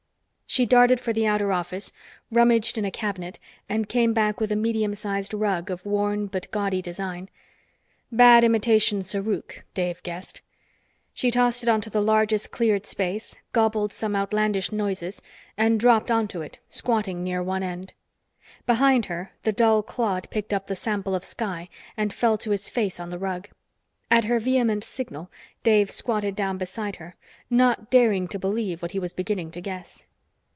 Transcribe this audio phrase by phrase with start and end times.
[0.47, 1.93] She darted for the outer office,
[2.29, 6.51] rummaged in a cabinet, and came back with a medium sized rug of worn but
[6.51, 7.29] gaudy design.
[8.11, 10.41] Bad imitation Sarouk, Dave guessed.
[11.13, 15.21] She tossed it onto the largest cleared space, gobbled some outlandish noises,
[15.57, 17.93] and dropped onto it, squatting near one end.
[18.65, 22.69] Behind her, the dull clod picked up the sample of sky and fell to his
[22.69, 23.47] face on the rug.
[24.09, 25.31] At her vehement signal,
[25.63, 27.15] Dave squatted down beside her,
[27.49, 30.07] not daring to believe what he was beginning to guess.